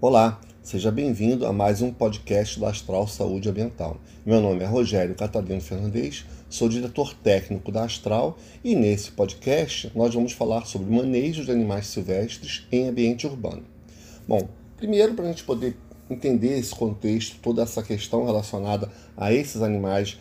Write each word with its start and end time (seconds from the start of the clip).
Olá, 0.00 0.40
seja 0.62 0.92
bem-vindo 0.92 1.44
a 1.44 1.52
mais 1.52 1.82
um 1.82 1.92
podcast 1.92 2.60
da 2.60 2.70
Astral 2.70 3.08
Saúde 3.08 3.48
Ambiental. 3.48 3.96
Meu 4.24 4.40
nome 4.40 4.62
é 4.62 4.64
Rogério 4.64 5.12
Catalino 5.16 5.60
Fernandes, 5.60 6.24
sou 6.48 6.68
diretor 6.68 7.12
técnico 7.14 7.72
da 7.72 7.82
Astral 7.82 8.38
e 8.62 8.76
nesse 8.76 9.10
podcast 9.10 9.90
nós 9.96 10.14
vamos 10.14 10.30
falar 10.30 10.66
sobre 10.66 10.94
manejo 10.94 11.44
de 11.44 11.50
animais 11.50 11.88
silvestres 11.88 12.64
em 12.70 12.86
ambiente 12.86 13.26
urbano. 13.26 13.64
Bom, 14.28 14.48
primeiro 14.76 15.14
para 15.14 15.24
a 15.24 15.28
gente 15.30 15.42
poder 15.42 15.76
entender 16.08 16.56
esse 16.56 16.76
contexto, 16.76 17.40
toda 17.42 17.62
essa 17.62 17.82
questão 17.82 18.24
relacionada 18.24 18.88
a 19.16 19.32
esses 19.32 19.62
animais 19.62 20.16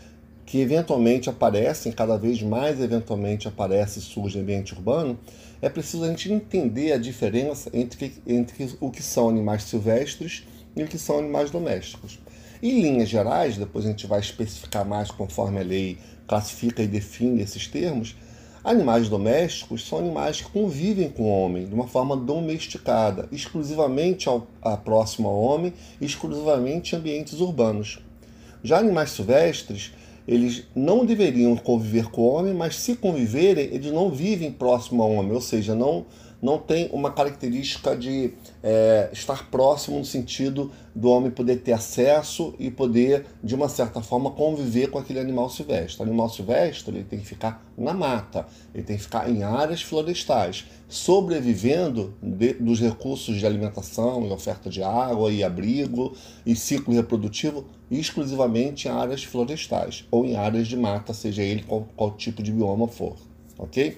que 0.48 0.61
eventualmente 0.61 1.29
aparecem, 1.29 1.91
cada 1.91 2.18
vez 2.18 2.41
mais 2.41 2.79
eventualmente 2.79 3.50
aparecem 3.50 4.02
e 4.02 4.05
surgem 4.05 4.39
em 4.39 4.43
ambiente 4.46 4.73
urbano, 4.73 5.20
é 5.61 5.68
preciso 5.68 6.05
a 6.05 6.07
gente 6.07 6.32
entender 6.32 6.93
a 6.93 6.97
diferença 6.97 7.70
entre, 7.73 8.14
entre 8.25 8.73
o 8.79 8.89
que 8.89 9.04
são 9.04 9.28
animais 9.28 9.64
silvestres 9.64 10.46
e 10.74 10.82
o 10.82 10.88
que 10.88 10.97
são 10.97 11.19
animais 11.19 11.52
domésticos. 11.52 12.18
Em 12.64 12.82
linhas 12.82 13.10
gerais, 13.10 13.57
depois 13.57 13.86
a 13.86 13.89
gente 13.89 14.07
vai 14.07 14.21
especificar 14.21 14.86
mais 14.86 15.11
conforme 15.11 15.60
a 15.60 15.64
lei 15.64 15.97
classifica 16.25 16.82
e 16.82 16.88
define 16.88 17.41
esses 17.41 17.68
termos, 17.68 18.16
animais 18.64 19.10
domésticos 19.10 19.86
são 19.86 20.00
animais 20.00 20.39
que 20.39 20.50
convivem 20.50 21.10
com 21.10 21.24
o 21.24 21.43
homem 21.43 21.68
de 21.68 21.74
uma 21.74 21.89
forma 21.89 22.16
domesticada, 22.16 23.27
exclusivamente 23.33 24.29
ao, 24.29 24.47
a 24.61 24.77
próximo 24.77 25.27
ao 25.27 25.38
homem, 25.38 25.74
exclusivamente 26.00 26.96
em 26.96 27.00
ambientes 27.00 27.41
urbanos. 27.41 28.00
Já 28.64 28.79
animais 28.79 29.11
silvestres 29.11 29.91
eles 30.28 30.66
não 30.76 31.06
deveriam 31.06 31.56
conviver 31.56 32.09
com 32.09 32.22
o 32.22 32.28
homem, 32.28 32.54
mas 32.54 32.76
se 32.76 32.95
conviverem, 32.95 33.66
eles 33.72 33.92
não 33.92 34.09
vivem 34.09 34.52
próximo 34.52 35.02
ao 35.02 35.12
homem, 35.12 35.34
ou 35.34 35.42
seja, 35.42 35.73
não 35.73 36.06
não 36.42 36.58
tem 36.58 36.90
uma 36.92 37.12
característica 37.12 37.95
de 37.95 38.34
é, 38.62 39.09
estar 39.12 39.50
próximo 39.50 39.98
no 39.98 40.06
sentido 40.06 40.72
do 40.95 41.09
homem 41.09 41.31
poder 41.31 41.58
ter 41.58 41.73
acesso 41.73 42.53
e 42.59 42.69
poder, 42.69 43.25
de 43.44 43.56
uma 43.56 43.69
certa 43.69 44.02
forma, 44.02 44.31
conviver 44.31 44.89
com 44.89 44.97
aquele 44.97 45.19
animal 45.19 45.50
silvestre. 45.50 46.00
O 46.00 46.03
animal 46.03 46.30
silvestre 46.30 46.95
ele 46.95 47.03
tem 47.03 47.19
que 47.19 47.25
ficar 47.25 47.66
na 47.78 47.94
mata, 47.94 48.45
ele 48.73 48.84
tem 48.84 48.97
que 48.97 49.03
ficar 49.03 49.30
em 49.30 49.44
áreas 49.44 49.81
florestais, 49.81 50.66
sobrevivendo 50.88 52.16
de, 52.22 52.53
dos 52.53 52.80
recursos 52.80 53.36
de 53.38 53.45
alimentação 53.45 54.25
e 54.25 54.31
oferta 54.31 54.69
de 54.69 54.81
água 54.84 55.31
e 55.31 55.44
abrigo 55.44 56.16
e 56.45 56.56
ciclo 56.56 56.94
reprodutivo 56.94 57.66
exclusivamente 57.89 58.88
em 58.88 58.91
áreas 58.91 59.23
florestais 59.23 60.05
ou 60.11 60.25
em 60.25 60.35
áreas 60.35 60.67
de 60.67 60.75
mata, 60.75 61.13
seja 61.13 61.41
ele 61.41 61.63
qual, 61.63 61.88
qual 61.95 62.11
tipo 62.11 62.44
de 62.44 62.52
bioma 62.52 62.88
for. 62.88 63.16
Ok? 63.57 63.97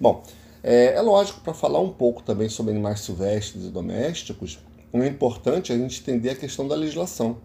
Bom, 0.00 0.22
é, 0.62 0.94
é 0.94 1.00
lógico, 1.00 1.40
para 1.40 1.54
falar 1.54 1.80
um 1.80 1.92
pouco 1.92 2.22
também 2.22 2.48
sobre 2.48 2.72
animais 2.72 3.00
silvestres 3.00 3.64
e 3.64 3.68
domésticos, 3.68 4.58
é 4.92 5.06
importante 5.06 5.72
a 5.72 5.76
gente 5.76 6.00
entender 6.00 6.30
a 6.30 6.36
questão 6.36 6.68
da 6.68 6.74
legislação. 6.74 7.38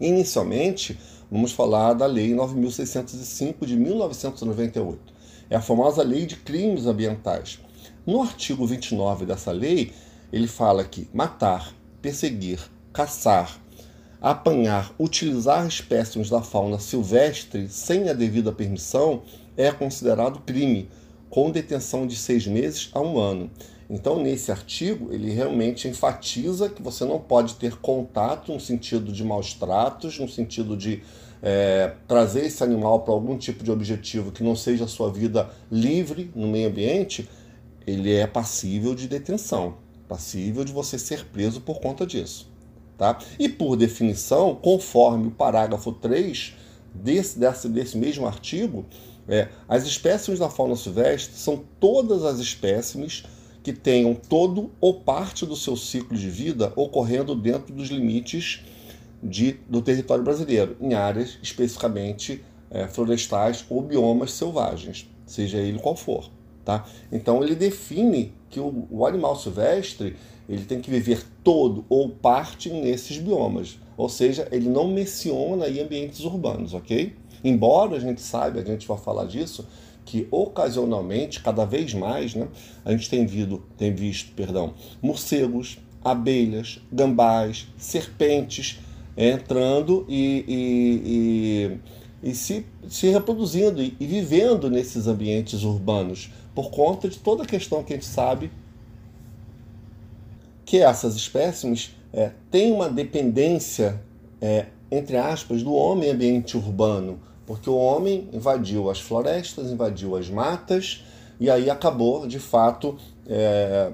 Inicialmente, 0.00 0.98
vamos 1.30 1.52
falar 1.52 1.94
da 1.94 2.06
Lei 2.06 2.34
9.605 2.34 3.64
de 3.64 3.76
1998. 3.76 5.14
É 5.50 5.56
a 5.56 5.62
famosa 5.62 6.02
Lei 6.02 6.26
de 6.26 6.36
Crimes 6.36 6.86
Ambientais. 6.86 7.58
No 8.06 8.22
artigo 8.22 8.66
29 8.66 9.26
dessa 9.26 9.50
lei, 9.50 9.92
ele 10.32 10.46
fala 10.46 10.84
que 10.84 11.08
matar, 11.12 11.74
perseguir, 12.00 12.60
caçar, 12.92 13.60
apanhar, 14.20 14.92
utilizar 14.98 15.66
espécimes 15.66 16.28
da 16.28 16.42
fauna 16.42 16.78
silvestre 16.78 17.68
sem 17.68 18.08
a 18.08 18.12
devida 18.12 18.52
permissão 18.52 19.22
é 19.56 19.70
considerado 19.70 20.40
crime, 20.40 20.88
com 21.30 21.50
detenção 21.50 22.06
de 22.06 22.16
seis 22.16 22.46
meses 22.46 22.90
a 22.92 23.00
um 23.00 23.18
ano. 23.18 23.50
Então, 23.90 24.22
nesse 24.22 24.50
artigo, 24.50 25.12
ele 25.12 25.30
realmente 25.30 25.88
enfatiza 25.88 26.68
que 26.68 26.82
você 26.82 27.04
não 27.04 27.18
pode 27.18 27.54
ter 27.54 27.76
contato 27.76 28.52
no 28.52 28.60
sentido 28.60 29.10
de 29.10 29.24
maus 29.24 29.54
tratos, 29.54 30.18
no 30.18 30.28
sentido 30.28 30.76
de 30.76 31.02
é, 31.42 31.94
trazer 32.06 32.44
esse 32.44 32.62
animal 32.62 33.00
para 33.00 33.14
algum 33.14 33.38
tipo 33.38 33.64
de 33.64 33.70
objetivo 33.70 34.30
que 34.30 34.42
não 34.42 34.54
seja 34.54 34.84
a 34.84 34.88
sua 34.88 35.10
vida 35.10 35.48
livre 35.70 36.30
no 36.34 36.48
meio 36.48 36.68
ambiente, 36.68 37.28
ele 37.86 38.12
é 38.12 38.26
passível 38.26 38.94
de 38.94 39.08
detenção, 39.08 39.76
passível 40.06 40.64
de 40.64 40.72
você 40.72 40.98
ser 40.98 41.24
preso 41.26 41.60
por 41.60 41.80
conta 41.80 42.06
disso. 42.06 42.50
Tá? 42.98 43.16
E 43.38 43.48
por 43.48 43.76
definição, 43.76 44.56
conforme 44.56 45.28
o 45.28 45.30
parágrafo 45.30 45.92
3 45.92 46.52
desse, 46.92 47.38
desse, 47.38 47.68
desse 47.68 47.96
mesmo 47.96 48.26
artigo, 48.26 48.84
é, 49.28 49.48
as 49.68 49.86
espécimes 49.86 50.40
da 50.40 50.50
fauna 50.50 50.74
silvestre 50.74 51.36
são 51.36 51.62
todas 51.78 52.24
as 52.24 52.40
espécimes 52.40 53.22
que 53.62 53.72
tenham 53.72 54.14
todo 54.14 54.72
ou 54.80 55.00
parte 55.00 55.46
do 55.46 55.54
seu 55.54 55.76
ciclo 55.76 56.16
de 56.16 56.28
vida 56.28 56.72
ocorrendo 56.74 57.36
dentro 57.36 57.72
dos 57.72 57.88
limites 57.88 58.64
de, 59.22 59.52
do 59.68 59.80
território 59.80 60.24
brasileiro, 60.24 60.76
em 60.80 60.94
áreas 60.94 61.38
especificamente 61.40 62.42
é, 62.70 62.88
florestais 62.88 63.64
ou 63.68 63.80
biomas 63.80 64.32
selvagens, 64.32 65.08
seja 65.24 65.58
ele 65.58 65.78
qual 65.78 65.94
for. 65.94 66.30
Tá? 66.64 66.84
Então 67.12 67.44
ele 67.44 67.54
define 67.54 68.34
que 68.50 68.58
o, 68.58 68.88
o 68.90 69.06
animal 69.06 69.36
silvestre 69.36 70.16
ele 70.48 70.64
tem 70.64 70.80
que 70.80 70.90
viver 70.90 71.24
todo 71.44 71.84
ou 71.88 72.08
parte 72.08 72.70
nesses 72.70 73.18
biomas, 73.18 73.78
ou 73.96 74.08
seja, 74.08 74.48
ele 74.50 74.68
não 74.68 74.88
menciona 74.88 75.68
em 75.68 75.80
ambientes 75.80 76.20
urbanos, 76.20 76.72
ok? 76.72 77.14
Embora 77.44 77.96
a 77.96 78.00
gente 78.00 78.20
saiba, 78.20 78.60
a 78.60 78.64
gente 78.64 78.86
vai 78.86 78.98
falar 78.98 79.26
disso, 79.26 79.66
que 80.04 80.26
ocasionalmente, 80.30 81.40
cada 81.40 81.66
vez 81.66 81.92
mais, 81.92 82.34
né, 82.34 82.48
a 82.84 82.92
gente 82.92 83.10
tem, 83.10 83.26
visto, 83.26 83.62
tem 83.76 83.94
visto 83.94 84.32
perdão, 84.32 84.72
morcegos, 85.02 85.78
abelhas, 86.02 86.80
gambás, 86.90 87.66
serpentes 87.76 88.78
entrando 89.16 90.06
e, 90.08 90.44
e, 90.48 91.78
e, 92.24 92.30
e 92.30 92.34
se, 92.34 92.64
se 92.88 93.08
reproduzindo 93.08 93.82
e, 93.82 93.94
e 93.98 94.06
vivendo 94.06 94.70
nesses 94.70 95.06
ambientes 95.06 95.62
urbanos, 95.62 96.30
por 96.54 96.70
conta 96.70 97.08
de 97.08 97.18
toda 97.18 97.42
a 97.42 97.46
questão 97.46 97.82
que 97.82 97.92
a 97.92 97.96
gente 97.96 98.06
sabe 98.06 98.50
que 100.68 100.78
essas 100.78 101.16
espécimes 101.16 101.90
é, 102.12 102.30
têm 102.50 102.72
uma 102.72 102.88
dependência, 102.88 104.00
é, 104.40 104.66
entre 104.90 105.16
aspas, 105.16 105.62
do 105.62 105.74
homem 105.74 106.10
ambiente 106.10 106.56
urbano 106.56 107.18
porque 107.48 107.70
o 107.70 107.76
homem 107.76 108.28
invadiu 108.30 108.90
as 108.90 109.00
florestas, 109.00 109.70
invadiu 109.70 110.14
as 110.16 110.28
matas 110.28 111.02
e 111.40 111.50
aí 111.50 111.70
acabou, 111.70 112.26
de 112.26 112.38
fato, 112.38 112.98
é, 113.26 113.90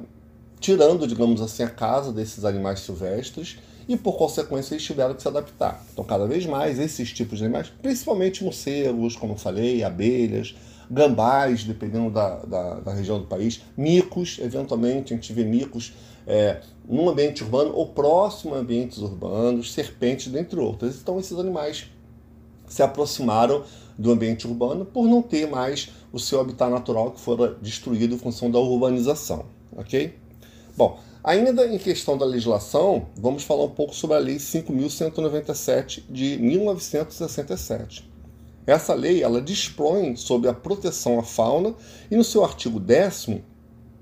tirando, 0.59 1.07
digamos 1.07 1.41
assim, 1.41 1.63
a 1.63 1.71
casa 1.71 2.13
desses 2.13 2.45
animais 2.45 2.81
silvestres 2.81 3.57
e, 3.89 3.97
por 3.97 4.17
consequência, 4.17 4.75
eles 4.75 4.83
tiveram 4.83 5.15
que 5.15 5.23
se 5.23 5.29
adaptar. 5.29 5.85
Então, 5.93 6.03
cada 6.03 6.27
vez 6.27 6.45
mais, 6.47 6.81
esses 6.81 7.13
tipos 7.13 7.39
de 7.39 7.45
animais, 7.45 7.73
principalmente 7.81 8.43
morcegos, 8.43 9.15
como 9.15 9.37
falei, 9.37 9.85
abelhas, 9.85 10.57
gambás, 10.91 11.65
dependendo 11.65 12.11
da, 12.11 12.37
da, 12.41 12.81
da, 12.81 12.93
região 12.93 13.19
do 13.19 13.27
país, 13.27 13.63
micos, 13.77 14.39
eventualmente 14.41 15.13
a 15.13 15.17
gente 15.17 15.33
vê 15.33 15.45
micos 15.45 15.93
é, 16.27 16.61
num 16.89 17.09
ambiente 17.09 17.43
urbano 17.43 17.75
ou 17.75 17.89
próximo 17.89 18.55
a 18.55 18.59
ambientes 18.59 18.99
urbanos, 18.99 19.73
serpentes, 19.73 20.33
dentre 20.33 20.59
outras. 20.59 20.97
Então, 21.01 21.19
esses 21.19 21.39
animais 21.39 21.91
se 22.67 22.83
aproximaram 22.83 23.65
do 23.97 24.11
ambiente 24.11 24.47
urbano 24.47 24.85
por 24.85 25.07
não 25.07 25.23
ter 25.23 25.49
mais 25.49 25.91
o 26.13 26.19
seu 26.19 26.41
habitat 26.41 26.71
natural 26.71 27.13
que 27.13 27.21
fora 27.21 27.57
destruído 27.61 28.15
em 28.15 28.19
função 28.19 28.51
da 28.51 28.59
urbanização, 28.59 29.47
ok? 29.77 30.15
Bom, 30.77 30.99
ainda 31.23 31.67
em 31.67 31.79
questão 31.79 32.19
da 32.19 32.25
legislação, 32.25 33.07
vamos 33.17 33.45
falar 33.45 33.65
um 33.65 33.71
pouco 33.71 33.95
sobre 33.95 34.17
a 34.17 34.21
Lei 34.21 34.37
5.197 34.37 36.03
de 36.11 36.37
1967. 36.39 38.14
Essa 38.67 38.95
lei 38.95 39.23
ela 39.23 39.43
dispõe 39.43 40.17
sobre 40.17 40.49
a 40.49 40.55
proteção 40.55 41.19
à 41.19 41.23
fauna 41.23 41.75
e 42.11 42.17
no 42.17 42.25
seu 42.25 42.45
artigo 42.45 42.81
10 42.81 43.29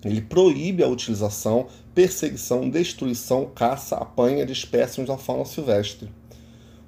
ele 0.05 0.21
proíbe 0.21 0.83
a 0.83 0.89
utilização, 0.89 1.67
perseguição, 1.95 2.69
destruição, 2.69 3.47
caça, 3.54 3.97
apanha 3.97 4.45
de 4.45 4.53
espécimes 4.53 5.09
da 5.09 5.16
fauna 5.16 5.45
silvestre 5.45 6.09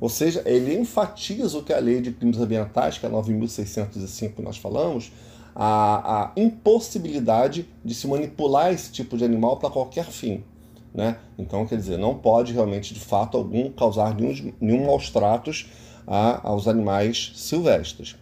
ou 0.04 0.08
seja, 0.10 0.43
ele 0.44 0.76
enfatiza 0.78 1.56
o 1.56 1.62
que 1.62 1.72
a 1.72 1.78
lei 1.78 2.00
de 2.00 2.12
crimes 2.12 2.38
ambientais, 2.38 2.98
que 2.98 3.06
é 3.06 3.08
a 3.08 3.12
9.605 3.12 4.34
que 4.34 4.43
nós 4.43 4.58
falamos, 4.58 5.10
a, 5.54 6.25
a, 6.25 6.32
impossibilidade 6.37 7.66
de 7.82 7.94
se 7.94 8.06
manipular 8.06 8.70
esse 8.70 8.93
tipo 8.93 9.16
de 9.16 9.25
animal 9.25 9.56
para 9.56 9.70
qualquer 9.70 10.04
fim. 10.04 10.44
Né? 10.93 11.16
Então, 11.38 11.66
quer 11.66 11.76
dizer, 11.76 11.96
não 11.96 12.16
pode 12.16 12.52
realmente, 12.52 12.93
de 12.93 13.00
fato 13.00 13.38
algum, 13.38 13.70
causar 13.70 14.14
nenhum, 14.14 14.52
nenhum 14.60 14.84
maus 14.84 15.08
tratos 15.08 15.70
a, 16.06 16.46
aos 16.48 16.68
animais 16.68 17.32
silvestres. 17.34 18.16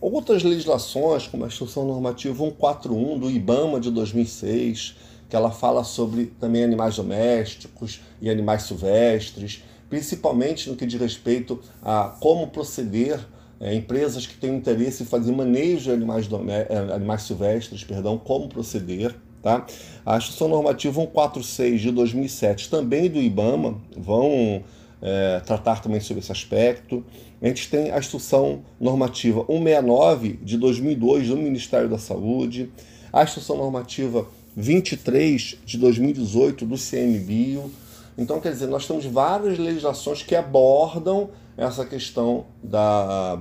Outras 0.00 0.42
legislações, 0.42 1.26
como 1.26 1.44
a 1.44 1.46
Instrução 1.48 1.86
Normativa 1.86 2.36
141 2.36 3.18
do 3.18 3.30
IBAMA 3.30 3.80
de 3.80 3.90
2006, 3.90 4.94
que 5.28 5.34
ela 5.34 5.50
fala 5.50 5.82
sobre 5.84 6.26
também 6.38 6.62
animais 6.62 6.96
domésticos 6.96 8.00
e 8.20 8.30
animais 8.30 8.62
silvestres, 8.62 9.64
principalmente 9.88 10.68
no 10.68 10.76
que 10.76 10.86
diz 10.86 11.00
respeito 11.00 11.60
a 11.82 12.14
como 12.20 12.48
proceder 12.48 13.18
é, 13.58 13.74
empresas 13.74 14.26
que 14.26 14.36
têm 14.36 14.54
interesse 14.54 15.02
em 15.02 15.06
fazer 15.06 15.32
manejo 15.32 15.84
de 15.84 15.90
animais, 15.90 16.28
é, 16.68 16.94
animais 16.94 17.22
silvestres, 17.22 17.82
perdão, 17.82 18.18
como 18.18 18.48
proceder, 18.48 19.14
Tá? 19.46 19.64
A 20.04 20.16
Instrução 20.16 20.48
Normativa 20.48 21.00
146 21.00 21.80
de 21.80 21.92
2007, 21.92 22.68
também 22.68 23.08
do 23.08 23.20
IBAMA, 23.20 23.80
vão 23.96 24.64
é, 25.02 25.40
tratar 25.40 25.82
também 25.82 26.00
sobre 26.00 26.22
esse 26.22 26.32
aspecto. 26.32 27.04
A 27.40 27.46
gente 27.46 27.68
tem 27.68 27.90
a 27.90 27.98
Instrução 27.98 28.62
Normativa 28.80 29.40
169 29.46 30.38
de 30.42 30.56
2002 30.56 31.28
do 31.28 31.36
Ministério 31.36 31.88
da 31.88 31.98
Saúde, 31.98 32.70
a 33.12 33.22
Instrução 33.22 33.56
Normativa 33.56 34.26
23 34.56 35.58
de 35.64 35.78
2018 35.78 36.64
do 36.64 36.76
CMBio. 36.76 37.70
Então, 38.16 38.40
quer 38.40 38.52
dizer, 38.52 38.66
nós 38.66 38.86
temos 38.86 39.04
várias 39.04 39.58
legislações 39.58 40.22
que 40.22 40.34
abordam 40.34 41.30
essa 41.56 41.84
questão 41.84 42.46
da 42.62 43.38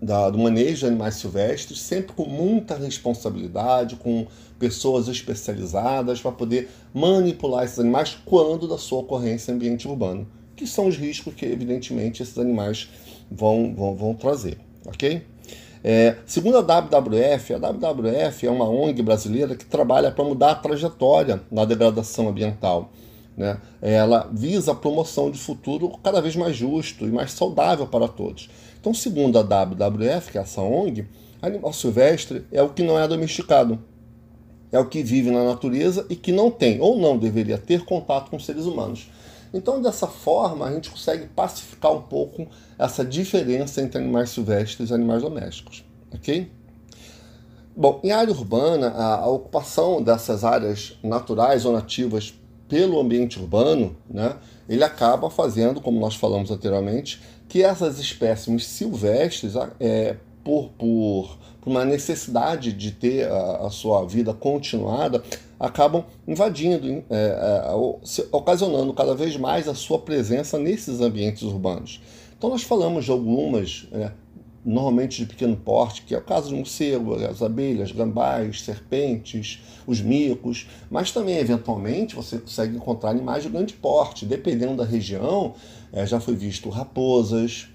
da, 0.00 0.28
do 0.28 0.38
manejo 0.38 0.80
de 0.80 0.86
animais 0.86 1.14
silvestres, 1.14 1.80
sempre 1.80 2.12
com 2.12 2.26
muita 2.26 2.76
responsabilidade, 2.76 3.96
com 3.96 4.26
pessoas 4.58 5.08
especializadas 5.08 6.20
para 6.20 6.32
poder 6.32 6.68
manipular 6.94 7.64
esses 7.64 7.78
animais 7.78 8.16
quando 8.24 8.66
da 8.66 8.78
sua 8.78 9.00
ocorrência 9.00 9.52
em 9.52 9.54
ambiente 9.54 9.86
urbano, 9.86 10.26
que 10.54 10.66
são 10.66 10.86
os 10.86 10.96
riscos 10.96 11.34
que, 11.34 11.44
evidentemente, 11.44 12.22
esses 12.22 12.38
animais 12.38 12.88
vão, 13.30 13.74
vão, 13.74 13.94
vão 13.94 14.14
trazer, 14.14 14.58
ok? 14.84 15.22
É, 15.84 16.16
segundo 16.26 16.56
a 16.56 16.60
WWF, 16.60 17.54
a 17.54 17.58
WWF 17.58 18.46
é 18.46 18.50
uma 18.50 18.68
ONG 18.68 19.02
brasileira 19.02 19.54
que 19.54 19.64
trabalha 19.64 20.10
para 20.10 20.24
mudar 20.24 20.50
a 20.50 20.54
trajetória 20.56 21.40
na 21.50 21.64
degradação 21.64 22.28
ambiental. 22.28 22.90
Né? 23.36 23.56
Ela 23.80 24.28
visa 24.32 24.72
a 24.72 24.74
promoção 24.74 25.30
de 25.30 25.38
futuro 25.38 25.92
cada 26.02 26.20
vez 26.20 26.34
mais 26.34 26.56
justo 26.56 27.04
e 27.04 27.12
mais 27.12 27.30
saudável 27.32 27.86
para 27.86 28.08
todos. 28.08 28.50
Então, 28.80 28.94
segundo 28.94 29.38
a 29.38 29.42
WWF, 29.42 30.32
que 30.32 30.38
é 30.38 30.40
essa 30.40 30.60
ONG, 30.60 31.06
animal 31.42 31.72
silvestre 31.72 32.44
é 32.50 32.62
o 32.62 32.70
que 32.70 32.82
não 32.82 32.98
é 32.98 33.06
domesticado. 33.06 33.78
É 34.76 34.78
o 34.78 34.84
que 34.84 35.02
vive 35.02 35.30
na 35.30 35.42
natureza 35.42 36.04
e 36.10 36.14
que 36.14 36.30
não 36.30 36.50
tem 36.50 36.82
ou 36.82 36.98
não 36.98 37.16
deveria 37.16 37.56
ter 37.56 37.86
contato 37.86 38.30
com 38.30 38.38
seres 38.38 38.66
humanos. 38.66 39.08
Então, 39.54 39.80
dessa 39.80 40.06
forma, 40.06 40.66
a 40.66 40.72
gente 40.74 40.90
consegue 40.90 41.28
pacificar 41.28 41.94
um 41.94 42.02
pouco 42.02 42.46
essa 42.78 43.02
diferença 43.02 43.80
entre 43.80 43.96
animais 43.96 44.28
silvestres 44.28 44.90
e 44.90 44.92
animais 44.92 45.22
domésticos. 45.22 45.82
Ok? 46.14 46.50
Bom, 47.74 48.00
em 48.04 48.10
área 48.10 48.30
urbana, 48.34 48.90
a, 48.90 49.26
ocupação 49.26 50.02
dessas 50.02 50.44
áreas 50.44 50.98
naturais 51.02 51.64
ou 51.64 51.72
nativas 51.72 52.34
pelo 52.68 53.00
ambiente 53.00 53.40
urbano, 53.40 53.96
né, 54.10 54.36
ele 54.68 54.84
acaba 54.84 55.30
fazendo, 55.30 55.80
como 55.80 55.98
nós 55.98 56.14
falamos 56.16 56.50
anteriormente, 56.50 57.22
que 57.48 57.62
essas 57.62 57.98
espécimes 57.98 58.66
silvestres, 58.66 59.54
é, 59.80 60.16
por, 60.46 60.68
por, 60.78 61.36
por 61.60 61.70
uma 61.70 61.84
necessidade 61.84 62.72
de 62.72 62.92
ter 62.92 63.26
a, 63.26 63.66
a 63.66 63.70
sua 63.70 64.06
vida 64.06 64.32
continuada, 64.32 65.24
acabam 65.58 66.04
invadindo, 66.24 67.02
é, 67.10 67.64
é, 67.70 68.26
ocasionando 68.30 68.92
cada 68.92 69.12
vez 69.12 69.36
mais 69.36 69.66
a 69.66 69.74
sua 69.74 69.98
presença 69.98 70.56
nesses 70.56 71.00
ambientes 71.00 71.42
urbanos. 71.42 72.00
Então, 72.38 72.48
nós 72.48 72.62
falamos 72.62 73.06
de 73.06 73.10
algumas 73.10 73.88
é, 73.90 74.12
normalmente 74.64 75.18
de 75.18 75.26
pequeno 75.26 75.56
porte, 75.56 76.02
que 76.02 76.14
é 76.14 76.18
o 76.18 76.22
caso 76.22 76.50
do 76.50 76.56
morcego, 76.56 77.16
as 77.16 77.42
abelhas, 77.42 77.90
gambás, 77.90 78.62
serpentes, 78.62 79.60
os 79.84 80.00
micos, 80.00 80.68
mas 80.88 81.10
também, 81.10 81.38
eventualmente, 81.38 82.14
você 82.14 82.38
consegue 82.38 82.76
encontrar 82.76 83.10
animais 83.10 83.42
de 83.42 83.48
grande 83.48 83.74
porte. 83.74 84.24
Dependendo 84.24 84.76
da 84.76 84.84
região, 84.84 85.54
é, 85.92 86.06
já 86.06 86.20
foi 86.20 86.36
visto 86.36 86.68
raposas, 86.68 87.66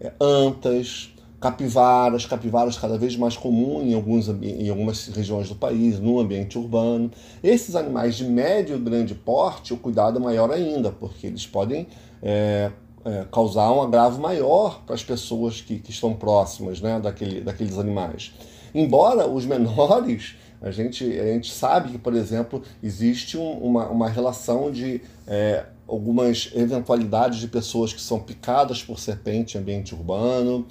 é, 0.00 0.12
antas, 0.20 1.12
capivaras, 1.40 2.24
capivaras 2.24 2.78
cada 2.78 2.96
vez 2.96 3.16
mais 3.16 3.36
comum 3.36 3.82
em, 3.82 3.94
alguns, 3.94 4.28
em 4.28 4.68
algumas 4.68 5.06
regiões 5.08 5.48
do 5.48 5.54
país, 5.54 5.98
no 5.98 6.18
ambiente 6.18 6.58
urbano. 6.58 7.10
Esses 7.42 7.76
animais 7.76 8.16
de 8.16 8.24
médio 8.24 8.76
e 8.76 8.78
grande 8.78 9.14
porte, 9.14 9.74
o 9.74 9.76
cuidado 9.76 10.18
é 10.18 10.22
maior 10.22 10.50
ainda, 10.50 10.90
porque 10.90 11.26
eles 11.26 11.46
podem 11.46 11.86
é, 12.22 12.70
é, 13.04 13.24
causar 13.30 13.70
um 13.70 13.82
agravo 13.82 14.20
maior 14.20 14.82
para 14.84 14.94
as 14.94 15.04
pessoas 15.04 15.60
que, 15.60 15.78
que 15.78 15.90
estão 15.90 16.14
próximas 16.14 16.80
né, 16.80 16.98
daquele, 16.98 17.40
daqueles 17.40 17.78
animais. 17.78 18.32
Embora 18.74 19.28
os 19.28 19.44
menores, 19.46 20.34
a 20.60 20.70
gente, 20.70 21.04
a 21.04 21.24
gente 21.34 21.52
sabe 21.52 21.92
que, 21.92 21.98
por 21.98 22.14
exemplo, 22.14 22.62
existe 22.82 23.36
um, 23.36 23.52
uma, 23.58 23.88
uma 23.88 24.08
relação 24.08 24.70
de 24.70 25.02
é, 25.26 25.66
algumas 25.86 26.50
eventualidades 26.54 27.38
de 27.38 27.48
pessoas 27.48 27.92
que 27.92 28.00
são 28.00 28.18
picadas 28.18 28.82
por 28.82 28.98
serpente 28.98 29.56
em 29.56 29.60
ambiente 29.60 29.94
urbano, 29.94 30.66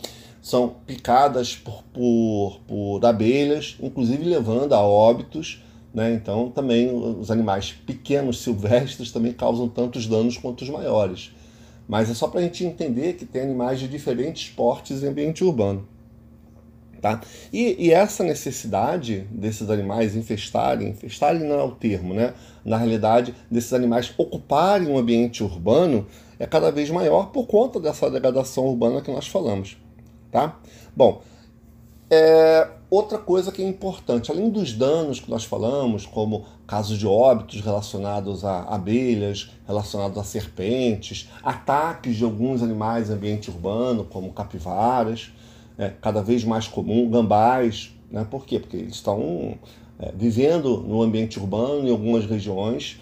são 0.46 0.76
picadas 0.86 1.56
por, 1.56 1.84
por, 1.92 2.60
por 2.68 3.04
abelhas, 3.04 3.78
inclusive 3.82 4.24
levando 4.24 4.74
a 4.74 4.80
óbitos. 4.80 5.64
Né? 5.92 6.14
Então, 6.14 6.52
também 6.52 6.94
os 6.94 7.32
animais 7.32 7.72
pequenos 7.72 8.44
silvestres 8.44 9.12
também 9.12 9.34
causam 9.34 9.68
tantos 9.68 10.06
danos 10.06 10.38
quanto 10.38 10.62
os 10.62 10.70
maiores. 10.70 11.32
Mas 11.88 12.12
é 12.12 12.14
só 12.14 12.28
para 12.28 12.42
a 12.42 12.44
gente 12.44 12.64
entender 12.64 13.14
que 13.14 13.26
tem 13.26 13.42
animais 13.42 13.80
de 13.80 13.88
diferentes 13.88 14.48
portes 14.52 15.02
em 15.02 15.08
ambiente 15.08 15.44
urbano. 15.44 15.88
Tá? 17.02 17.22
E, 17.52 17.88
e, 17.88 17.92
essa 17.92 18.24
necessidade 18.24 19.28
desses 19.32 19.68
animais 19.72 20.16
infestarem, 20.16 20.90
infestarem 20.90 21.42
não 21.42 21.60
é 21.60 21.64
o 21.64 21.72
termo, 21.72 22.14
né? 22.14 22.36
Na 22.64 22.78
realidade, 22.78 23.34
desses 23.50 23.74
animais 23.74 24.14
ocuparem 24.16 24.90
um 24.90 24.98
ambiente 24.98 25.44
urbano 25.44 26.06
é 26.38 26.46
cada 26.46 26.72
vez 26.72 26.92
maior 26.92 27.32
por 27.32 27.48
conta 27.48 27.80
dessa 27.80 28.12
degradação 28.12 28.66
urbana 28.66 29.02
que 29.02 29.12
nós 29.12 29.28
falamos, 29.28 29.78
tá? 30.36 30.58
Bom, 30.94 31.22
é, 32.10 32.68
outra 32.90 33.18
coisa 33.18 33.54
que 33.54 33.64
é 33.64 33.66
importante, 33.66 34.30
além 34.30 34.50
dos 34.50 34.74
danos 34.74 35.18
que 35.18 35.32
nós 35.32 35.46
falamos, 35.46 36.06
como 36.06 36.44
casos 36.68 36.98
de 36.98 37.08
óbitos 37.08 37.62
relacionados 37.62 38.44
a 38.44 38.64
abelhas, 38.64 39.50
relacionados 39.66 40.18
a 40.18 40.26
serpentes, 40.26 41.30
ataques 41.42 42.18
de 42.18 42.26
alguns 42.26 42.62
animais 42.62 43.10
em 43.10 43.14
ambiente 43.14 43.50
urbano, 43.50 44.04
como 44.04 44.34
capivaras, 44.34 45.32
é, 45.78 45.90
cada 46.02 46.22
vez 46.22 46.44
mais 46.44 46.68
comum, 46.68 47.10
gambás, 47.10 47.96
né? 48.12 48.28
por 48.30 48.46
quê? 48.46 48.60
Porque 48.60 48.76
eles 48.76 48.96
estão 48.96 49.58
é, 49.98 50.12
vivendo 50.14 50.84
no 50.86 51.02
ambiente 51.02 51.40
urbano 51.40 51.88
em 51.88 51.92
algumas 51.92 52.26
regiões 52.26 53.00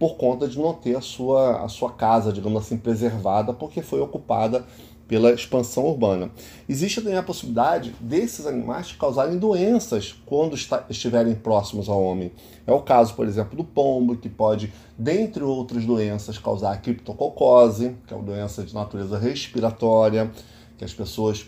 por 0.00 0.16
conta 0.16 0.48
de 0.48 0.58
não 0.58 0.74
ter 0.74 0.96
a 0.96 1.00
sua, 1.00 1.64
a 1.64 1.68
sua 1.68 1.92
casa, 1.92 2.32
digamos 2.32 2.60
assim, 2.60 2.76
preservada, 2.76 3.52
porque 3.52 3.82
foi 3.82 4.00
ocupada 4.00 4.66
pela 5.12 5.30
expansão 5.30 5.84
urbana. 5.84 6.30
Existe 6.66 7.02
também 7.02 7.18
a 7.18 7.22
possibilidade 7.22 7.94
desses 8.00 8.46
animais 8.46 8.92
causarem 8.92 9.36
doenças 9.36 10.14
quando 10.24 10.56
estiverem 10.88 11.34
próximos 11.34 11.86
ao 11.86 12.02
homem. 12.02 12.32
É 12.66 12.72
o 12.72 12.80
caso, 12.80 13.12
por 13.12 13.26
exemplo, 13.26 13.54
do 13.54 13.62
pombo, 13.62 14.16
que 14.16 14.30
pode, 14.30 14.72
dentre 14.96 15.44
outras 15.44 15.84
doenças, 15.84 16.38
causar 16.38 16.72
a 16.72 16.76
criptococose, 16.78 17.94
que 18.06 18.14
é 18.14 18.16
uma 18.16 18.24
doença 18.24 18.62
de 18.62 18.72
natureza 18.72 19.18
respiratória, 19.18 20.30
que 20.78 20.84
as 20.84 20.94
pessoas 20.94 21.44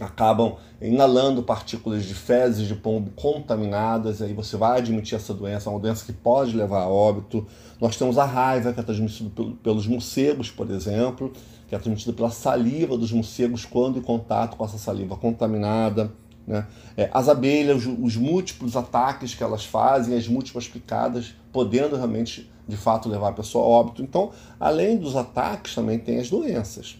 acabam 0.00 0.56
inalando 0.80 1.42
partículas 1.42 2.04
de 2.04 2.14
fezes 2.14 2.66
de 2.66 2.74
pombo 2.74 3.10
contaminadas, 3.14 4.20
e 4.20 4.24
aí 4.24 4.32
você 4.32 4.56
vai 4.56 4.78
admitir 4.78 5.14
essa 5.14 5.32
doença, 5.32 5.70
uma 5.70 5.78
doença 5.78 6.04
que 6.04 6.12
pode 6.12 6.56
levar 6.56 6.82
a 6.82 6.88
óbito. 6.88 7.46
Nós 7.80 7.96
temos 7.96 8.18
a 8.18 8.24
raiva, 8.24 8.72
que 8.72 8.80
é 8.80 8.82
transmitida 8.82 9.30
pelos 9.62 9.86
morcegos, 9.86 10.50
por 10.50 10.70
exemplo, 10.70 11.32
que 11.68 11.74
é 11.74 11.78
transmitida 11.78 12.12
pela 12.12 12.30
saliva 12.30 12.98
dos 12.98 13.12
morcegos 13.12 13.64
quando 13.64 13.98
em 13.98 14.02
contato 14.02 14.56
com 14.56 14.64
essa 14.64 14.78
saliva 14.78 15.16
contaminada. 15.16 16.12
Né? 16.46 16.66
É, 16.96 17.08
as 17.12 17.28
abelhas, 17.28 17.86
os, 17.86 17.98
os 17.98 18.16
múltiplos 18.16 18.76
ataques 18.76 19.34
que 19.34 19.42
elas 19.42 19.64
fazem, 19.64 20.16
as 20.16 20.28
múltiplas 20.28 20.68
picadas, 20.68 21.34
podendo 21.52 21.96
realmente, 21.96 22.50
de 22.68 22.76
fato, 22.76 23.08
levar 23.08 23.28
a 23.28 23.32
pessoa 23.32 23.64
a 23.64 23.68
óbito. 23.68 24.02
Então, 24.02 24.30
além 24.60 24.98
dos 24.98 25.16
ataques, 25.16 25.74
também 25.74 25.98
tem 25.98 26.18
as 26.18 26.28
doenças. 26.28 26.98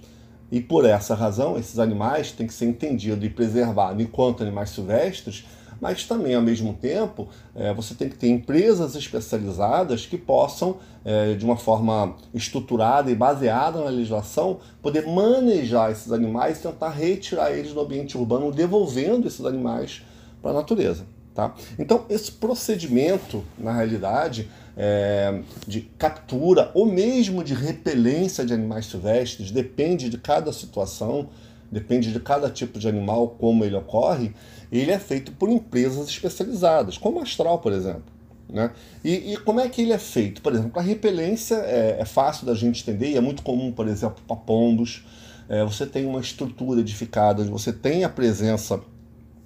E 0.51 0.61
por 0.61 0.85
essa 0.85 1.15
razão, 1.15 1.59
esses 1.59 1.79
animais 1.79 2.33
têm 2.33 2.47
que 2.47 2.55
ser 2.55 2.67
entendidos 2.67 3.25
e 3.25 3.31
preservados 3.31 4.03
enquanto 4.03 4.43
animais 4.43 4.71
silvestres, 4.71 5.45
mas 5.81 6.05
também, 6.05 6.35
ao 6.35 6.43
mesmo 6.43 6.73
tempo, 6.75 7.29
é, 7.55 7.75
você 7.75 7.95
tem 7.95 8.09
que 8.09 8.17
ter 8.17 8.29
empresas 8.29 8.95
especializadas 8.95 10.07
que 10.07 10.17
possam, 10.17 10.77
é, 11.05 11.35
de 11.35 11.45
uma 11.45 11.57
forma 11.57 12.17
estruturada 12.33 13.11
e 13.11 13.15
baseada 13.15 13.81
na 13.81 13.91
legislação, 13.91 14.61
poder 14.81 15.07
manejar 15.07 15.91
esses 15.91 16.13
animais 16.13 16.59
e 16.59 16.63
tentar 16.63 16.91
retirar 16.91 17.53
eles 17.53 17.73
do 17.73 17.81
ambiente 17.81 18.17
urbano, 18.17 18.51
devolvendo 18.53 19.27
esses 19.27 19.45
animais 19.45 20.03
para 20.41 20.53
a 20.53 20.55
natureza. 20.55 21.05
Tá? 21.35 21.53
Então, 21.79 22.05
esse 22.09 22.31
procedimento, 22.31 23.45
na 23.59 23.73
realidade, 23.73 24.49
é, 24.77 25.41
de 25.67 25.81
captura 25.99 26.71
ou 26.75 26.87
mesmo 26.87 27.43
de 27.43 27.55
repelência 27.55 28.45
de 28.45 28.55
animais 28.55 28.87
silvestres, 28.87 29.51
depende 29.51 30.09
de 30.09 30.17
cada 30.17 30.53
situação, 30.53 31.29
depende 31.73 32.13
de 32.13 32.21
cada 32.21 32.49
tipo 32.49 32.79
de 32.79 32.89
animal, 32.89 33.31
como 33.31 33.65
ele 33.65 33.75
ocorre, 33.75 34.33
ele 34.71 34.93
é 34.93 34.99
feito 34.99 35.33
por 35.33 35.49
empresas 35.49 36.09
especializadas, 36.09 36.97
como 36.97 37.19
a 37.19 37.25
Astral, 37.25 37.59
por 37.59 37.73
exemplo. 37.73 38.05
Né? 38.49 38.71
E, 39.03 39.33
e, 39.33 39.37
como 39.39 39.59
é 39.59 39.69
que 39.69 39.83
ele 39.83 39.93
é 39.93 39.99
feito? 39.99 40.41
Por 40.41 40.53
exemplo, 40.53 40.79
a 40.79 40.83
repelência 40.83 41.57
é, 41.57 41.97
é 41.99 42.05
fácil 42.05 42.47
da 42.47 42.55
gente 42.55 42.83
entender 42.83 43.11
e 43.11 43.17
é 43.17 43.21
muito 43.21 43.43
comum, 43.43 43.73
por 43.73 43.89
exemplo, 43.89 44.23
para 44.25 44.37
pombos. 44.37 45.05
É, 45.49 45.65
você 45.65 45.85
tem 45.85 46.07
uma 46.07 46.21
estrutura 46.21 46.81
edificada, 46.81 47.43
você 47.45 47.73
tem 47.73 48.05
a 48.05 48.09
presença 48.09 48.81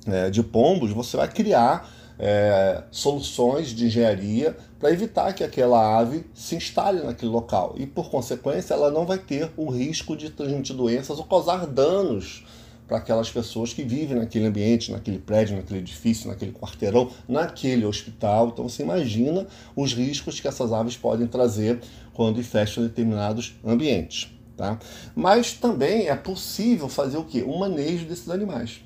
é, 0.08 0.30
de 0.30 0.42
pombos, 0.42 0.90
você 0.90 1.16
vai 1.16 1.28
criar 1.28 1.88
é, 2.18 2.82
soluções 2.90 3.68
de 3.68 3.86
engenharia 3.86 4.56
para 4.78 4.90
evitar 4.90 5.32
que 5.32 5.44
aquela 5.44 5.98
ave 5.98 6.24
se 6.34 6.56
instale 6.56 7.02
naquele 7.02 7.30
local 7.30 7.74
e, 7.76 7.86
por 7.86 8.10
consequência, 8.10 8.74
ela 8.74 8.90
não 8.90 9.06
vai 9.06 9.18
ter 9.18 9.50
o 9.56 9.70
risco 9.70 10.16
de 10.16 10.30
transmitir 10.30 10.74
doenças 10.74 11.18
ou 11.18 11.24
causar 11.24 11.66
danos 11.66 12.44
para 12.88 12.96
aquelas 12.96 13.30
pessoas 13.30 13.74
que 13.74 13.82
vivem 13.82 14.16
naquele 14.16 14.46
ambiente, 14.46 14.90
naquele 14.90 15.18
prédio, 15.18 15.56
naquele 15.56 15.80
edifício, 15.80 16.28
naquele 16.28 16.52
quarteirão, 16.52 17.10
naquele 17.28 17.84
hospital. 17.84 18.48
Então 18.48 18.66
você 18.66 18.82
imagina 18.82 19.46
os 19.76 19.92
riscos 19.92 20.40
que 20.40 20.48
essas 20.48 20.72
aves 20.72 20.96
podem 20.96 21.26
trazer 21.26 21.80
quando 22.14 22.40
infestam 22.40 22.82
determinados 22.82 23.54
ambientes. 23.64 24.32
Tá? 24.56 24.76
Mas 25.14 25.52
também 25.52 26.08
é 26.08 26.16
possível 26.16 26.88
fazer 26.88 27.18
o 27.18 27.24
quê? 27.24 27.44
O 27.46 27.58
manejo 27.58 28.06
desses 28.06 28.28
animais. 28.28 28.80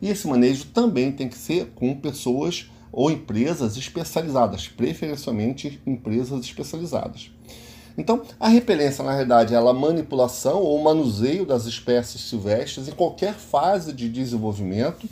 E 0.00 0.08
esse 0.08 0.26
manejo 0.26 0.66
também 0.66 1.12
tem 1.12 1.28
que 1.28 1.38
ser 1.38 1.72
com 1.74 1.94
pessoas 1.94 2.70
ou 2.92 3.10
empresas 3.10 3.76
especializadas, 3.76 4.68
preferencialmente 4.68 5.80
empresas 5.86 6.40
especializadas. 6.40 7.30
Então, 7.98 8.22
a 8.38 8.48
repelência, 8.48 9.02
na 9.02 9.12
realidade, 9.12 9.54
é 9.54 9.56
a 9.56 9.72
manipulação 9.72 10.60
ou 10.60 10.82
manuseio 10.82 11.46
das 11.46 11.64
espécies 11.64 12.20
silvestres 12.22 12.88
em 12.88 12.92
qualquer 12.92 13.34
fase 13.34 13.92
de 13.92 14.08
desenvolvimento, 14.08 15.08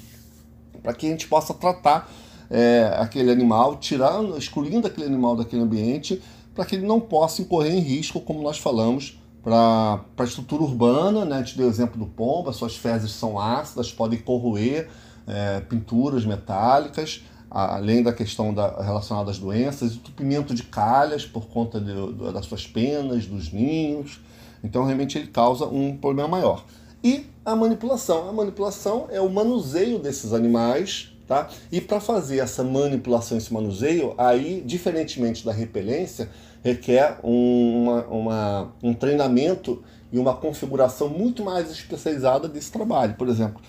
para 0.82 0.92
que 0.92 1.06
a 1.06 1.10
gente 1.10 1.26
possa 1.26 1.54
tratar 1.54 2.10
é, 2.50 2.94
aquele 2.98 3.30
animal, 3.30 3.76
tirando, 3.76 4.36
excluindo 4.36 4.86
aquele 4.86 5.06
animal 5.06 5.34
daquele 5.34 5.62
ambiente, 5.62 6.20
para 6.54 6.64
que 6.64 6.76
ele 6.76 6.86
não 6.86 7.00
possa 7.00 7.40
incorrer 7.40 7.72
em 7.72 7.80
risco, 7.80 8.20
como 8.20 8.42
nós 8.42 8.58
falamos, 8.58 9.18
para 9.44 10.00
a 10.16 10.24
estrutura 10.24 10.62
urbana, 10.62 11.26
né? 11.26 11.36
a 11.36 11.38
gente 11.40 11.58
deu 11.58 11.66
o 11.66 11.70
exemplo 11.70 11.98
do 11.98 12.06
pombo, 12.06 12.48
as 12.48 12.56
suas 12.56 12.74
fezes 12.74 13.12
são 13.12 13.38
ácidas, 13.38 13.92
podem 13.92 14.18
corroer 14.18 14.88
é, 15.26 15.60
pinturas 15.60 16.24
metálicas, 16.24 17.22
além 17.50 18.02
da 18.02 18.12
questão 18.12 18.54
da, 18.54 18.82
relacionada 18.82 19.30
às 19.30 19.38
doenças, 19.38 19.94
entupimento 19.94 20.54
de 20.54 20.62
calhas 20.62 21.26
por 21.26 21.46
conta 21.46 21.78
de, 21.78 21.92
de, 21.92 22.32
das 22.32 22.46
suas 22.46 22.66
penas, 22.66 23.26
dos 23.26 23.52
ninhos. 23.52 24.18
Então, 24.62 24.84
realmente, 24.84 25.18
ele 25.18 25.28
causa 25.28 25.66
um 25.66 25.94
problema 25.96 26.28
maior. 26.28 26.64
E 27.02 27.26
a 27.44 27.54
manipulação. 27.54 28.30
A 28.30 28.32
manipulação 28.32 29.08
é 29.10 29.20
o 29.20 29.28
manuseio 29.28 29.98
desses 29.98 30.32
animais, 30.32 31.13
tá? 31.26 31.48
E 31.70 31.80
para 31.80 32.00
fazer 32.00 32.38
essa 32.38 32.62
manipulação, 32.62 33.38
esse 33.38 33.52
manuseio, 33.52 34.14
aí, 34.18 34.62
diferentemente 34.64 35.44
da 35.44 35.52
repelência, 35.52 36.30
requer 36.62 37.18
uma, 37.22 38.04
uma, 38.06 38.72
um 38.82 38.94
treinamento 38.94 39.82
e 40.12 40.18
uma 40.18 40.34
configuração 40.34 41.08
muito 41.08 41.44
mais 41.44 41.70
especializada 41.70 42.48
desse 42.48 42.70
trabalho. 42.70 43.14
Por 43.14 43.28
exemplo, 43.28 43.60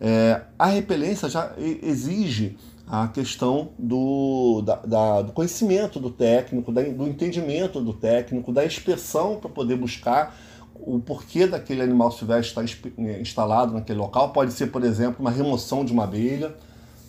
é, 0.00 0.42
a 0.58 0.66
repelência 0.66 1.28
já 1.28 1.52
exige 1.58 2.56
a 2.86 3.08
questão 3.08 3.70
do, 3.78 4.60
da, 4.62 4.76
da, 4.76 5.22
do 5.22 5.32
conhecimento 5.32 6.00
do 6.00 6.10
técnico, 6.10 6.72
da, 6.72 6.82
do 6.82 7.06
entendimento 7.06 7.80
do 7.80 7.92
técnico, 7.92 8.52
da 8.52 8.66
inspeção 8.66 9.36
para 9.36 9.48
poder 9.48 9.76
buscar 9.76 10.36
o 10.74 10.98
porquê 10.98 11.46
daquele 11.46 11.80
animal 11.80 12.10
silvestre 12.10 12.64
estar 12.64 12.92
eh, 12.98 13.20
instalado 13.20 13.72
naquele 13.72 13.98
local. 13.98 14.30
Pode 14.32 14.52
ser, 14.52 14.66
por 14.66 14.82
exemplo, 14.84 15.16
uma 15.20 15.30
remoção 15.30 15.84
de 15.84 15.92
uma 15.92 16.04
abelha, 16.04 16.54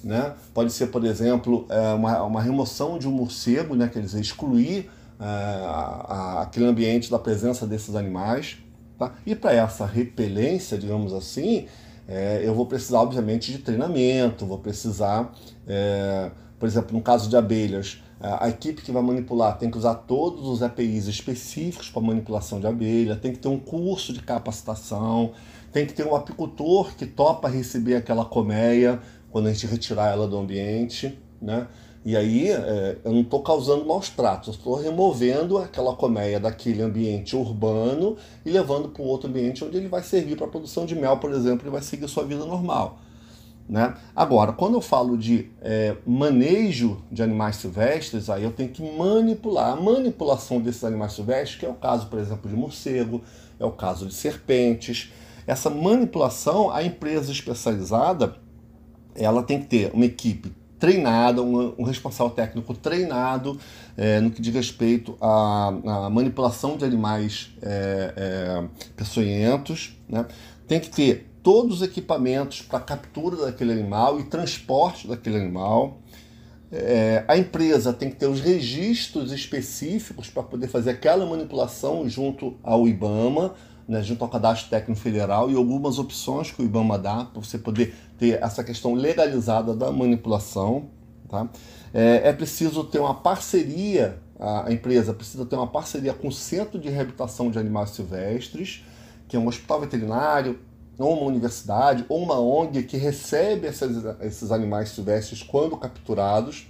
né? 0.04 0.34
pode 0.54 0.72
ser, 0.74 0.88
por 0.88 1.04
exemplo, 1.06 1.66
eh, 1.70 1.94
uma, 1.94 2.24
uma 2.24 2.42
remoção 2.42 3.00
de 3.00 3.08
um 3.08 3.12
morcego, 3.12 3.76
né? 3.76 3.88
quer 3.88 4.02
dizer, 4.02 4.20
excluir 4.20 4.90
é, 5.20 5.26
a, 5.26 6.42
aquele 6.42 6.66
ambiente 6.66 7.10
da 7.10 7.18
presença 7.18 7.66
desses 7.66 7.96
animais. 7.96 8.58
Tá? 8.98 9.14
E 9.26 9.34
para 9.36 9.54
essa 9.54 9.86
repelência, 9.86 10.78
digamos 10.78 11.14
assim, 11.14 11.68
é, 12.08 12.42
eu 12.44 12.54
vou 12.54 12.66
precisar, 12.66 13.00
obviamente, 13.00 13.52
de 13.52 13.60
treinamento, 13.60 14.46
vou 14.46 14.58
precisar, 14.58 15.32
é, 15.66 16.30
por 16.60 16.68
exemplo, 16.68 16.96
no 16.96 17.02
caso 17.02 17.30
de 17.30 17.38
abelhas, 17.38 18.02
a 18.20 18.48
equipe 18.48 18.82
que 18.82 18.90
vai 18.90 19.04
manipular 19.04 19.58
tem 19.58 19.70
que 19.70 19.78
usar 19.78 19.96
todos 19.96 20.48
os 20.48 20.62
EPIs 20.62 21.08
específicos 21.08 21.90
para 21.90 22.02
manipulação 22.02 22.58
de 22.58 22.66
abelha, 22.66 23.18
tem 23.18 23.34
que 23.34 23.40
ter 23.40 23.50
um 23.50 23.60
curso 23.60 24.14
de 24.14 24.22
capacitação, 24.22 25.34
tem 25.74 25.86
que 25.86 25.92
ter 25.92 26.08
um 26.08 26.16
apicultor 26.16 26.96
que 26.96 27.06
topa 27.06 27.50
receber 27.50 27.96
aquela 27.96 28.24
colmeia 28.24 29.02
quando 29.34 29.48
a 29.48 29.52
gente 29.52 29.66
retirar 29.66 30.12
ela 30.12 30.28
do 30.28 30.38
ambiente, 30.38 31.18
né? 31.42 31.68
E 32.06 32.16
aí 32.16 32.52
é, 32.52 32.98
eu 33.04 33.12
não 33.12 33.22
estou 33.22 33.42
causando 33.42 33.84
maus 33.84 34.10
tratos, 34.10 34.56
estou 34.56 34.76
removendo 34.76 35.58
aquela 35.58 35.96
colmeia 35.96 36.40
daquele 36.40 36.84
ambiente 36.84 37.36
urbano 37.36 38.16
e 38.46 38.52
levando 38.52 38.90
para 38.90 39.02
um 39.02 39.08
outro 39.08 39.28
ambiente 39.28 39.64
onde 39.64 39.78
ele 39.78 39.88
vai 39.88 40.04
servir 40.04 40.38
para 40.38 40.46
a 40.46 40.50
produção 40.50 40.86
de 40.86 40.94
mel, 40.94 41.18
por 41.18 41.32
exemplo, 41.32 41.68
e 41.68 41.72
vai 41.72 41.82
seguir 41.82 42.08
sua 42.08 42.24
vida 42.26 42.46
normal. 42.46 43.00
Né? 43.68 43.96
Agora, 44.16 44.54
quando 44.54 44.76
eu 44.76 44.82
falo 44.82 45.18
de 45.18 45.50
é, 45.62 45.96
manejo 46.06 47.02
de 47.12 47.24
animais 47.24 47.56
silvestres, 47.56 48.30
aí 48.30 48.44
eu 48.44 48.52
tenho 48.52 48.70
que 48.70 48.84
manipular. 48.84 49.72
A 49.72 49.82
manipulação 49.82 50.62
desses 50.62 50.84
animais 50.84 51.14
silvestres, 51.14 51.60
que 51.60 51.66
é 51.66 51.70
o 51.70 51.74
caso, 51.74 52.06
por 52.06 52.20
exemplo, 52.20 52.48
de 52.52 52.56
morcego, 52.56 53.22
é 53.60 53.66
o 53.66 53.72
caso 53.72 54.06
de 54.06 54.14
serpentes. 54.14 55.12
Essa 55.48 55.72
manipulação, 55.72 56.70
a 56.70 56.84
empresa 56.84 57.32
especializada, 57.32 58.43
ela 59.16 59.44
tem 59.44 59.60
que 59.60 59.68
ter 59.68 59.92
uma 59.94 60.06
equipe 60.06 60.52
treinada, 60.84 61.42
um, 61.42 61.74
um 61.78 61.84
responsável 61.84 62.34
técnico 62.34 62.74
treinado 62.74 63.58
é, 63.96 64.20
no 64.20 64.30
que 64.30 64.42
diz 64.42 64.54
respeito 64.54 65.18
à, 65.22 65.68
à 65.68 66.10
manipulação 66.10 66.76
de 66.76 66.84
animais 66.84 67.52
é, 67.62 68.14
é, 68.18 68.64
peçonhentos. 68.96 69.98
Né? 70.10 70.26
Tem 70.68 70.82
que 70.82 70.90
ter 70.90 71.30
todos 71.42 71.78
os 71.78 71.82
equipamentos 71.82 72.62
para 72.62 72.82
captura 72.82 73.46
daquele 73.46 73.72
animal 73.72 74.20
e 74.20 74.24
transporte 74.24 75.08
daquele 75.08 75.38
animal. 75.38 76.00
É, 76.70 77.24
a 77.28 77.38
empresa 77.38 77.94
tem 77.94 78.10
que 78.10 78.16
ter 78.16 78.26
os 78.26 78.42
registros 78.42 79.32
específicos 79.32 80.30
para 80.30 80.44
poder 80.44 80.68
fazer 80.68 80.90
aquela 80.90 81.26
manipulação 81.26 82.10
junto 82.10 82.58
ao 82.62 82.88
IBAMA, 82.88 83.54
né, 83.88 84.02
junto 84.02 84.24
ao 84.24 84.30
Cadastro 84.30 84.70
Técnico 84.70 85.00
Federal 85.00 85.52
e 85.52 85.56
algumas 85.56 86.00
opções 86.00 86.52
que 86.52 86.62
o 86.62 86.66
IBAMA 86.66 86.98
dá 86.98 87.26
para 87.26 87.42
você 87.42 87.58
poder 87.58 87.94
ter 88.18 88.42
essa 88.42 88.64
questão 88.64 88.94
legalizada 88.94 89.76
da 89.76 89.92
manipulação. 89.92 90.86
Tá? 91.30 91.48
É, 91.94 92.30
é 92.30 92.34
preciso 92.34 92.84
ter 92.84 93.00
uma 93.00 93.16
parceria, 93.16 94.20
a 94.40 94.72
empresa 94.72 95.14
precisa 95.14 95.46
ter 95.46 95.56
uma 95.56 95.68
parceria 95.68 96.14
com 96.14 96.28
o 96.28 96.32
Centro 96.32 96.80
de 96.80 96.90
Reabilitação 96.90 97.52
de 97.52 97.60
Animais 97.60 97.92
Silvestres, 97.92 98.84
que 99.28 99.36
é 99.36 99.40
um 99.40 99.48
hospital 99.48 99.82
veterinário, 99.82 100.60
ou 100.98 101.18
uma 101.18 101.26
universidade, 101.26 102.06
ou 102.08 102.22
uma 102.22 102.40
ONG 102.40 102.84
que 102.84 102.98
recebe 102.98 103.68
esses, 103.68 104.04
esses 104.22 104.52
animais 104.52 104.90
silvestres 104.90 105.42
quando 105.42 105.76
capturados 105.76 106.68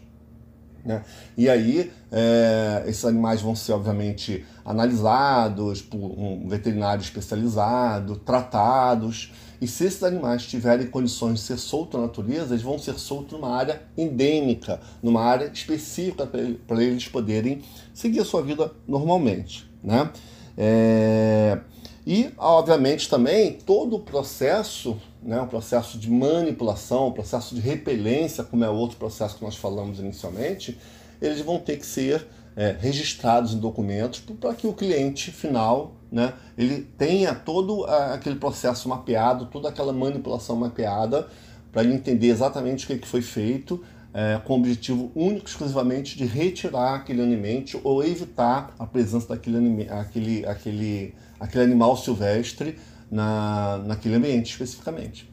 né? 0.85 1.03
E 1.37 1.49
aí, 1.49 1.91
é, 2.11 2.83
esses 2.87 3.05
animais 3.05 3.41
vão 3.41 3.55
ser, 3.55 3.71
obviamente, 3.71 4.45
analisados 4.65 5.81
por 5.81 5.97
um 5.97 6.47
veterinário 6.47 7.01
especializado, 7.01 8.17
tratados. 8.17 9.31
E 9.61 9.67
se 9.67 9.85
esses 9.85 10.03
animais 10.03 10.45
tiverem 10.45 10.87
condições 10.87 11.35
de 11.35 11.39
ser 11.41 11.57
soltos 11.57 11.99
na 11.99 12.07
natureza, 12.07 12.53
eles 12.53 12.61
vão 12.61 12.77
ser 12.77 12.99
soltos 12.99 13.39
numa 13.39 13.55
área 13.55 13.81
endêmica, 13.97 14.81
numa 15.01 15.21
área 15.21 15.49
específica 15.53 16.27
para 16.67 16.83
eles 16.83 17.07
poderem 17.07 17.61
seguir 17.93 18.19
a 18.19 18.25
sua 18.25 18.41
vida 18.41 18.71
normalmente. 18.85 19.69
Né? 19.81 20.09
É... 20.57 21.59
E, 22.05 22.31
obviamente, 22.37 23.09
também 23.09 23.53
todo 23.53 23.95
o 23.95 23.99
processo 23.99 24.97
né, 25.23 25.41
um 25.41 25.47
processo 25.47 25.97
de 25.97 26.09
manipulação, 26.09 27.07
um 27.07 27.11
processo 27.11 27.55
de 27.55 27.61
repelência, 27.61 28.43
como 28.43 28.63
é 28.63 28.69
o 28.69 28.73
outro 28.73 28.97
processo 28.97 29.37
que 29.37 29.43
nós 29.43 29.55
falamos 29.55 29.99
inicialmente, 29.99 30.77
eles 31.21 31.39
vão 31.41 31.57
ter 31.57 31.77
que 31.77 31.85
ser 31.85 32.27
é, 32.55 32.75
registrados 32.79 33.53
em 33.53 33.59
documentos 33.59 34.19
para 34.19 34.53
que 34.53 34.67
o 34.67 34.73
cliente 34.73 35.31
final 35.31 35.93
né, 36.11 36.33
ele 36.57 36.81
tenha 36.97 37.33
todo 37.33 37.85
aquele 37.85 38.35
processo 38.35 38.87
mapeado, 38.87 39.45
toda 39.45 39.69
aquela 39.69 39.93
manipulação 39.93 40.55
mapeada, 40.55 41.27
para 41.71 41.83
ele 41.83 41.93
entender 41.93 42.27
exatamente 42.27 42.85
o 42.85 42.87
que, 42.87 42.97
que 42.99 43.07
foi 43.07 43.21
feito, 43.21 43.83
é, 44.13 44.39
com 44.43 44.53
o 44.53 44.57
objetivo 44.57 45.11
único 45.15 45.47
exclusivamente 45.47 46.15
de 46.17 46.25
retirar 46.25 46.95
aquele 46.95 47.21
alimento 47.21 47.81
ou 47.83 48.03
evitar 48.03 48.73
a 48.77 48.85
presença 48.85 49.29
daquele 49.29 49.87
aquele, 49.89 50.45
aquele, 50.45 51.13
aquele 51.39 51.63
animal 51.63 51.97
silvestre 51.97 52.77
na, 53.09 53.79
naquele 53.85 54.15
ambiente 54.15 54.51
especificamente. 54.51 55.29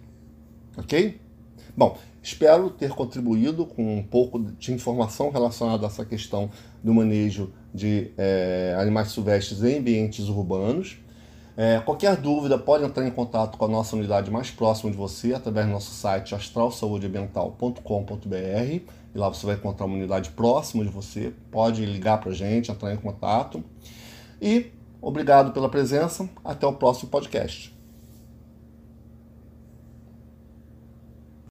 Ok? 0.77 1.21
Bom, 1.77 1.99
espero 2.23 2.71
ter 2.71 2.91
contribuído 2.91 3.67
com 3.67 3.99
um 3.99 4.03
pouco 4.03 4.39
de 4.39 4.73
informação 4.73 5.31
relacionada 5.31 5.87
a 5.87 5.89
essa 5.89 6.05
questão 6.05 6.51
do 6.83 6.95
manejo 6.95 7.53
de 7.73 8.11
é, 8.17 8.75
animais 8.79 9.13
silvestres 9.13 9.63
em 9.63 9.79
ambientes 9.79 10.27
urbanos. 10.29 10.99
É, 11.57 11.81
qualquer 11.81 12.17
dúvida 12.17 12.59
pode 12.59 12.85
entrar 12.85 13.07
em 13.07 13.11
contato 13.11 13.59
com 13.59 13.65
a 13.65 13.69
nossa 13.69 13.97
unidade 13.97 14.31
mais 14.31 14.51
próxima 14.51 14.91
de 14.91 14.97
você 14.97 15.35
através 15.35 15.67
do 15.67 15.73
nosso 15.73 15.93
site 15.93 16.35
astralsaudeambiental.com.br 16.35 18.81
e 19.15 19.15
lá 19.15 19.29
você 19.29 19.45
vai 19.45 19.57
encontrar 19.57 19.85
uma 19.87 19.97
unidade 19.97 20.31
próxima 20.31 20.85
de 20.85 20.91
você. 20.91 21.35
Pode 21.51 21.85
ligar 21.85 22.21
para 22.21 22.31
a 22.31 22.35
gente, 22.35 22.71
entrar 22.71 22.95
em 22.95 22.97
contato. 22.97 23.63
E 24.41 24.71
Obrigado 25.01 25.53
pela 25.53 25.69
presença. 25.69 26.29
Até 26.45 26.67
o 26.67 26.75
próximo 26.75 27.11
podcast. 27.11 27.80